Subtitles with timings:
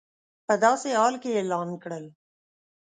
[0.47, 2.05] په داسې حال کې اعلان کړل